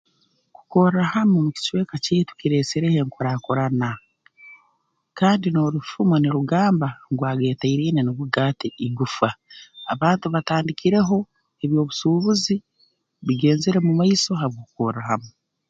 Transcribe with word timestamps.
Kukorra 0.55 1.01
hamu 1.13 1.35
mu 1.45 1.49
kicweka 1.55 1.95
kyaitu 2.03 2.31
kireesereho 2.39 2.97
enkurakurana 3.03 3.89
kandi 5.19 5.45
n'orufumo 5.49 6.15
nirugamba 6.19 6.87
ngu 7.11 7.23
ageeteraine 7.31 8.01
nugo 8.03 8.25
gaata 8.35 8.67
igufa 8.87 9.29
abantu 9.93 10.25
batandikireho 10.33 11.17
eby'obusuubuzi 11.63 12.55
bigenzere 13.25 13.77
mu 13.87 13.91
maiso 13.99 14.31
habw'okukorra 14.41 15.01
hamu 15.09 15.31